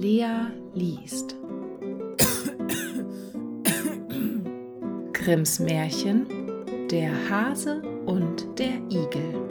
[0.00, 1.36] Lea liest.
[5.12, 6.26] Grimms Märchen
[6.90, 9.50] Der Hase und der Igel.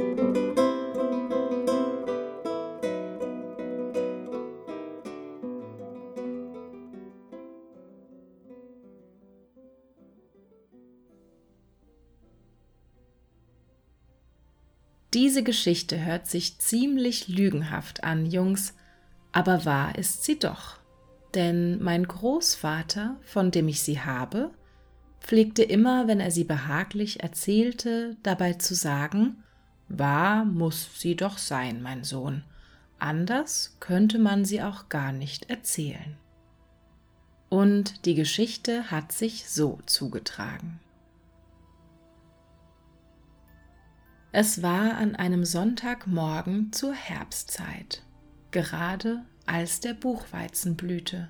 [15.13, 18.73] Diese Geschichte hört sich ziemlich lügenhaft an, Jungs,
[19.31, 20.77] aber wahr ist sie doch.
[21.35, 24.51] Denn mein Großvater, von dem ich sie habe,
[25.21, 29.43] pflegte immer, wenn er sie behaglich erzählte, dabei zu sagen,
[29.87, 32.43] wahr muss sie doch sein, mein Sohn,
[32.97, 36.17] anders könnte man sie auch gar nicht erzählen.
[37.49, 40.79] Und die Geschichte hat sich so zugetragen.
[44.31, 48.03] Es war an einem Sonntagmorgen zur Herbstzeit
[48.51, 51.29] gerade als der Buchweizen blühte.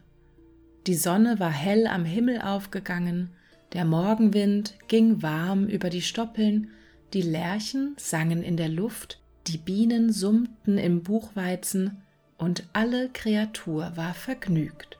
[0.87, 3.29] Die Sonne war hell am Himmel aufgegangen,
[3.73, 6.71] der Morgenwind ging warm über die Stoppeln,
[7.13, 12.01] die Lerchen sangen in der Luft, die Bienen summten im Buchweizen
[12.37, 14.97] und alle Kreatur war vergnügt.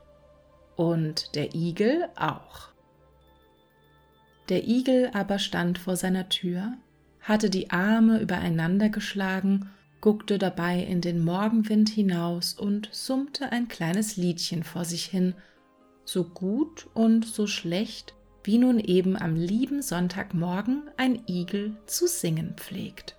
[0.76, 2.68] Und der Igel auch.
[4.48, 6.74] Der Igel aber stand vor seiner Tür,
[7.20, 14.16] hatte die Arme übereinander geschlagen guckte dabei in den Morgenwind hinaus und summte ein kleines
[14.16, 15.34] Liedchen vor sich hin,
[16.04, 22.54] so gut und so schlecht, wie nun eben am lieben Sonntagmorgen ein Igel zu singen
[22.56, 23.16] pflegt.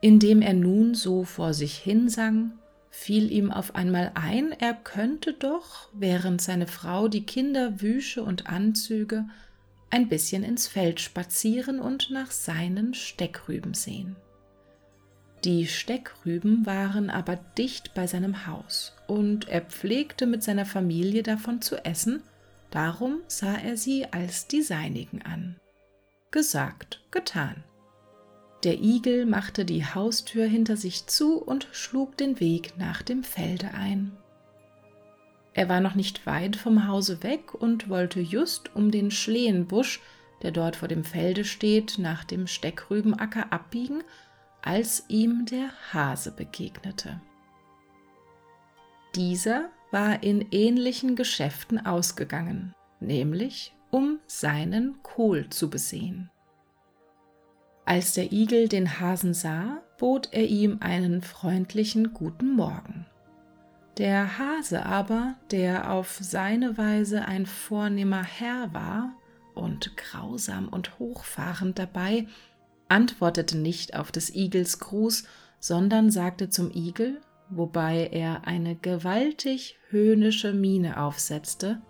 [0.00, 2.52] Indem er nun so vor sich hinsang,
[2.90, 8.46] fiel ihm auf einmal ein, er könnte doch, während seine Frau die Kinder wüsche und
[8.46, 9.24] anzüge,
[9.90, 14.16] ein bisschen ins Feld spazieren und nach seinen Steckrüben sehen.
[15.44, 21.60] Die Steckrüben waren aber dicht bei seinem Haus, und er pflegte mit seiner Familie davon
[21.60, 22.22] zu essen,
[22.70, 25.56] darum sah er sie als die seinigen an.
[26.30, 27.62] Gesagt, getan.
[28.64, 33.72] Der Igel machte die Haustür hinter sich zu und schlug den Weg nach dem Felde
[33.74, 34.16] ein.
[35.52, 40.00] Er war noch nicht weit vom Hause weg und wollte just um den Schlehenbusch,
[40.42, 44.02] der dort vor dem Felde steht, nach dem Steckrübenacker abbiegen,
[44.64, 47.20] als ihm der Hase begegnete.
[49.14, 56.30] Dieser war in ähnlichen Geschäften ausgegangen, nämlich um seinen Kohl zu besehen.
[57.84, 63.06] Als der Igel den Hasen sah, bot er ihm einen freundlichen guten Morgen.
[63.98, 69.12] Der Hase aber, der auf seine Weise ein vornehmer Herr war
[69.54, 72.26] und grausam und hochfahrend dabei,
[72.88, 75.24] antwortete nicht auf des Igels Gruß,
[75.58, 81.80] sondern sagte zum Igel, wobei er eine gewaltig höhnische Miene aufsetzte,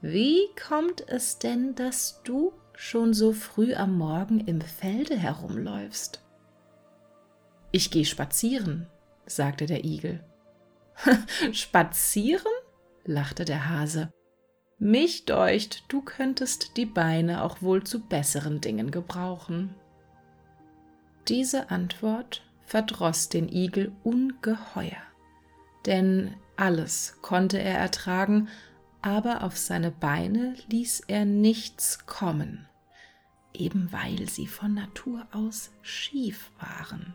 [0.00, 6.22] Wie kommt es denn, dass du schon so früh am Morgen im Felde herumläufst?
[7.72, 8.86] Ich gehe spazieren,
[9.26, 10.24] sagte der Igel.
[11.52, 12.52] spazieren?
[13.04, 14.10] lachte der Hase.
[14.78, 19.74] Mich deucht, du könntest die Beine auch wohl zu besseren Dingen gebrauchen.
[21.28, 25.02] Diese Antwort verdroß den Igel ungeheuer,
[25.84, 28.48] denn alles konnte er ertragen,
[29.02, 32.66] aber auf seine Beine ließ er nichts kommen,
[33.52, 37.14] eben weil sie von Natur aus schief waren.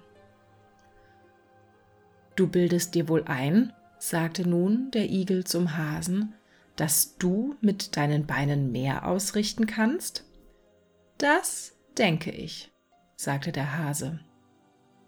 [2.35, 6.33] Du bildest dir wohl ein, sagte nun der Igel zum Hasen,
[6.75, 10.23] dass du mit deinen Beinen mehr ausrichten kannst?
[11.17, 12.72] Das denke ich,
[13.15, 14.19] sagte der Hase.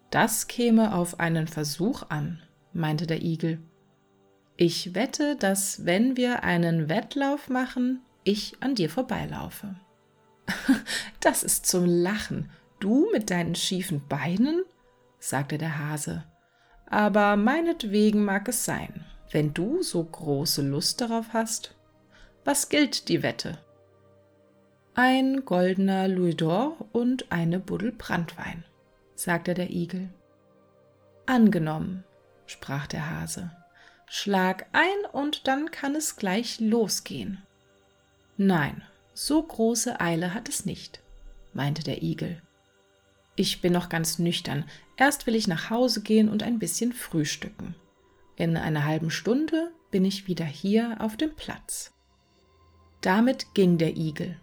[0.09, 2.41] Das käme auf einen Versuch an,
[2.73, 3.59] meinte der Igel.
[4.57, 9.75] Ich wette, dass wenn wir einen Wettlauf machen, ich an dir vorbeilaufe.
[11.19, 12.49] das ist zum Lachen.
[12.79, 14.63] Du mit deinen schiefen Beinen?
[15.19, 16.23] sagte der Hase.
[16.85, 21.75] Aber meinetwegen mag es sein, wenn du so große Lust darauf hast.
[22.43, 23.57] Was gilt die Wette?
[24.97, 28.63] Ein goldener Louis d'Or und eine Buddel Brandwein,
[29.13, 30.07] sagte der Igel.
[31.25, 32.05] Angenommen,
[32.45, 33.51] sprach der Hase.
[34.07, 37.43] Schlag ein und dann kann es gleich losgehen.
[38.37, 38.83] Nein,
[39.13, 41.01] so große Eile hat es nicht,
[41.53, 42.41] meinte der Igel.
[43.35, 44.63] Ich bin noch ganz nüchtern.
[44.95, 47.75] Erst will ich nach Hause gehen und ein bisschen frühstücken.
[48.37, 51.91] In einer halben Stunde bin ich wieder hier auf dem Platz.
[53.01, 54.39] Damit ging der Igel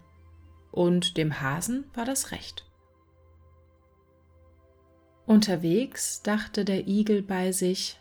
[0.73, 2.65] und dem Hasen war das recht.
[5.25, 7.99] Unterwegs dachte der Igel bei sich,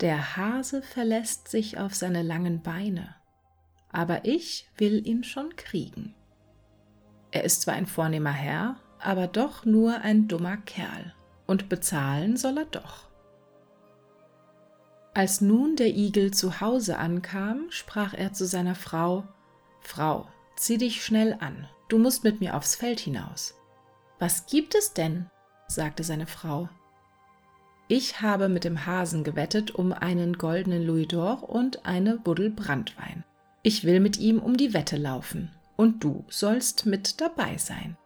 [0.00, 3.14] Der Hase verlässt sich auf seine langen Beine,
[3.90, 6.14] aber ich will ihn schon kriegen.
[7.30, 11.14] Er ist zwar ein vornehmer Herr, aber doch nur ein dummer Kerl,
[11.46, 13.08] und bezahlen soll er doch.
[15.14, 19.24] Als nun der Igel zu Hause ankam, sprach er zu seiner Frau
[19.80, 23.54] Frau, zieh dich schnell an, du musst mit mir aufs Feld hinaus.
[24.18, 25.26] Was gibt es denn?
[25.66, 26.68] sagte seine Frau.
[27.88, 33.24] Ich habe mit dem Hasen gewettet um einen goldenen Louis d'Or und eine Buddel Brandwein.
[33.62, 37.96] Ich will mit ihm um die Wette laufen, und du sollst mit dabei sein.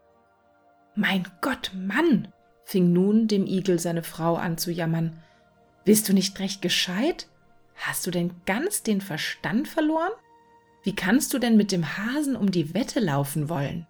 [0.94, 2.28] Mein Gott, Mann!
[2.64, 5.20] fing nun dem Igel seine Frau an zu jammern.
[5.84, 7.26] Bist du nicht recht gescheit?
[7.74, 10.12] Hast du denn ganz den Verstand verloren?
[10.82, 13.86] Wie kannst du denn mit dem Hasen um die Wette laufen wollen?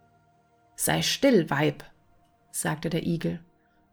[0.77, 1.85] Sei still, Weib,
[2.51, 3.41] sagte der Igel.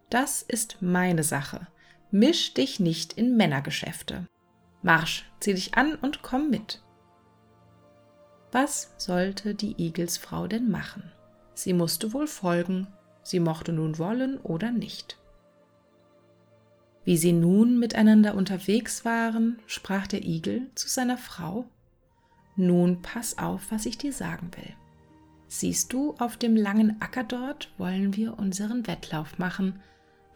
[0.09, 1.67] Das ist meine Sache.
[2.11, 4.27] Misch dich nicht in Männergeschäfte.
[4.81, 6.81] Marsch, zieh dich an und komm mit.
[8.51, 11.11] Was sollte die Igelsfrau denn machen?
[11.53, 12.87] Sie musste wohl folgen,
[13.21, 15.19] sie mochte nun wollen oder nicht.
[17.03, 21.65] Wie sie nun miteinander unterwegs waren, sprach der Igel zu seiner Frau
[22.59, 24.73] Nun pass auf, was ich dir sagen will.
[25.47, 29.79] Siehst du, auf dem langen Acker dort wollen wir unseren Wettlauf machen.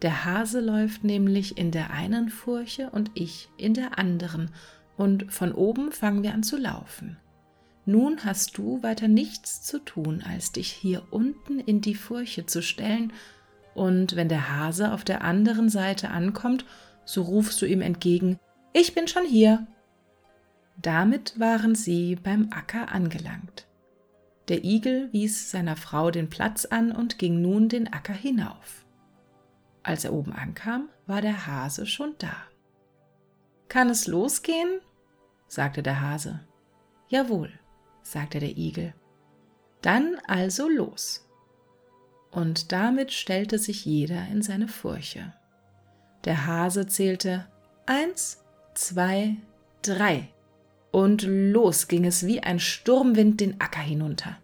[0.00, 4.50] Der Hase läuft nämlich in der einen Furche und ich in der anderen,
[4.96, 7.18] und von oben fangen wir an zu laufen.
[7.84, 12.62] Nun hast du weiter nichts zu tun, als dich hier unten in die Furche zu
[12.62, 13.12] stellen,
[13.74, 16.64] und wenn der Hase auf der anderen Seite ankommt,
[17.04, 18.38] so rufst du ihm entgegen,
[18.72, 19.66] ich bin schon hier.
[20.76, 23.66] Damit waren sie beim Acker angelangt.
[24.48, 28.84] Der Igel wies seiner Frau den Platz an und ging nun den Acker hinauf.
[29.82, 32.34] Als er oben ankam, war der Hase schon da.
[33.68, 34.80] Kann es losgehen?
[35.48, 36.40] sagte der Hase.
[37.08, 37.52] Jawohl,
[38.02, 38.94] sagte der Igel.
[39.82, 41.28] Dann also los.
[42.30, 45.32] Und damit stellte sich jeder in seine Furche.
[46.24, 47.46] Der Hase zählte
[47.86, 48.42] eins,
[48.74, 49.36] zwei,
[49.82, 50.28] drei,
[50.94, 54.38] und los ging es wie ein Sturmwind den Acker hinunter.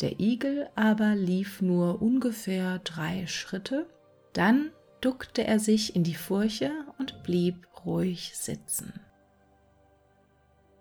[0.00, 3.88] Der Igel aber lief nur ungefähr drei Schritte,
[4.32, 4.70] dann
[5.00, 8.92] duckte er sich in die Furche und blieb ruhig sitzen.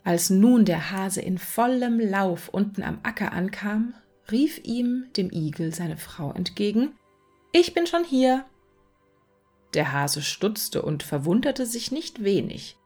[0.03, 3.95] Als nun der Hase in vollem Lauf unten am Acker ankam,
[4.30, 6.94] rief ihm dem Igel seine Frau entgegen
[7.51, 8.45] Ich bin schon hier.
[9.74, 12.77] Der Hase stutzte und verwunderte sich nicht wenig.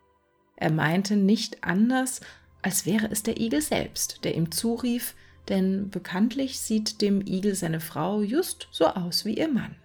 [0.55, 2.21] Er meinte nicht anders,
[2.61, 5.15] als wäre es der Igel selbst, der ihm zurief,
[5.49, 9.75] denn bekanntlich sieht dem Igel seine Frau just so aus wie ihr Mann.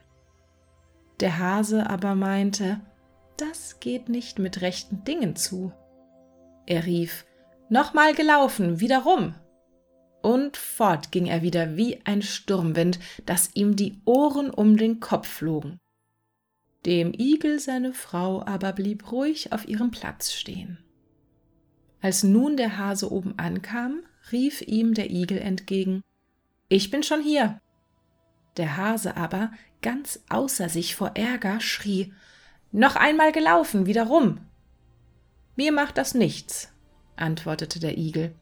[1.20, 2.80] Der Hase aber meinte,
[3.36, 5.72] das geht nicht mit rechten Dingen zu.
[6.66, 7.26] Er rief,
[7.68, 9.34] Nochmal gelaufen, wieder rum.
[10.22, 15.28] Und fort ging er wieder wie ein Sturmwind, dass ihm die Ohren um den Kopf
[15.28, 15.79] flogen.
[16.86, 20.78] Dem Igel seine Frau aber blieb ruhig auf ihrem Platz stehen.
[22.00, 24.00] Als nun der Hase oben ankam,
[24.32, 26.02] rief ihm der Igel entgegen
[26.68, 27.60] Ich bin schon hier.
[28.56, 32.14] Der Hase aber, ganz außer sich vor Ärger, schrie
[32.72, 34.40] Noch einmal gelaufen, wieder rum.
[35.56, 36.72] Mir macht das nichts,
[37.16, 38.34] antwortete der Igel,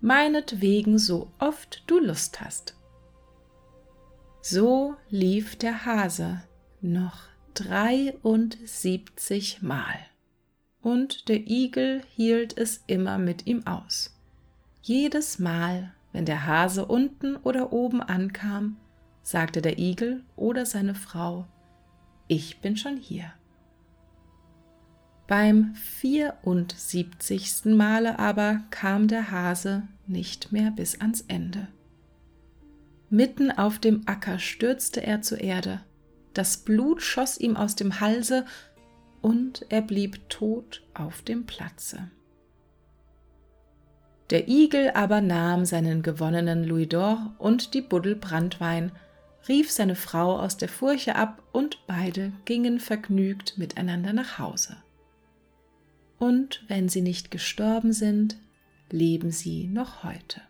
[0.00, 2.76] meinetwegen so oft du Lust hast.
[4.42, 6.42] So lief der Hase
[6.82, 9.96] noch dreiundsiebzig Mal,
[10.82, 14.14] und der Igel hielt es immer mit ihm aus.
[14.82, 18.76] Jedes Mal, wenn der Hase unten oder oben ankam,
[19.22, 21.46] sagte der Igel oder seine Frau,
[22.28, 23.32] ich bin schon hier.
[25.26, 27.64] Beim 74.
[27.64, 31.68] Male aber kam der Hase nicht mehr bis ans Ende.
[33.08, 35.80] Mitten auf dem Acker stürzte er zur Erde,
[36.38, 38.44] das Blut schoss ihm aus dem Halse
[39.22, 42.10] und er blieb tot auf dem Platze.
[44.30, 48.90] Der Igel aber nahm seinen gewonnenen Louis d'Or und die Buddel Brandwein,
[49.48, 54.76] rief seine Frau aus der Furche ab und beide gingen vergnügt miteinander nach Hause
[56.18, 58.38] und wenn sie nicht gestorben sind,
[58.90, 60.40] leben sie noch heute.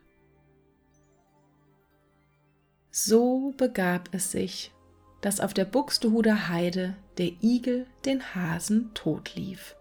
[2.91, 4.73] So begab es sich,
[5.27, 9.75] dass auf der Buxtehuder Heide der Igel den Hasen totlief.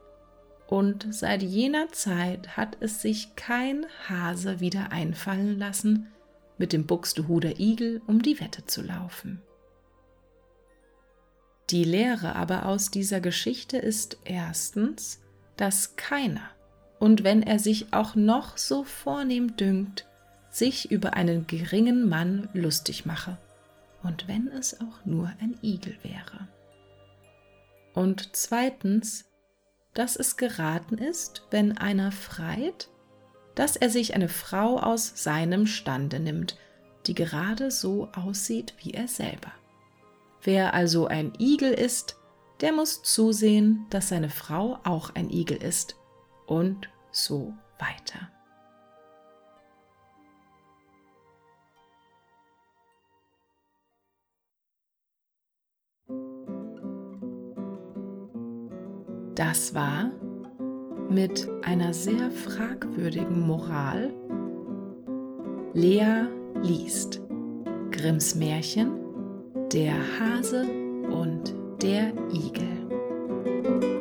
[0.65, 6.07] Und seit jener Zeit hat es sich kein Hase wieder einfallen lassen,
[6.57, 9.39] mit dem Buxtehuder Igel um die Wette zu laufen.
[11.69, 15.21] Die Lehre aber aus dieser Geschichte ist erstens,
[15.57, 16.49] dass keiner,
[16.97, 20.07] und wenn er sich auch noch so vornehm dünkt,
[20.49, 23.37] sich über einen geringen Mann lustig mache,
[24.05, 26.47] und wenn es auch nur ein Igel wäre.
[27.93, 29.25] Und zweitens,
[29.93, 32.89] dass es geraten ist, wenn einer freit,
[33.55, 36.57] dass er sich eine Frau aus seinem Stande nimmt,
[37.07, 39.51] die gerade so aussieht wie er selber.
[40.43, 42.17] Wer also ein Igel ist,
[42.61, 45.95] der muss zusehen, dass seine Frau auch ein Igel ist
[46.45, 48.29] und so weiter.
[59.35, 60.11] Das war
[61.09, 64.13] mit einer sehr fragwürdigen Moral
[65.73, 66.27] Lea
[66.63, 67.21] liest
[67.91, 68.93] Grimms Märchen
[69.73, 70.65] Der Hase
[71.11, 73.94] und der Igel.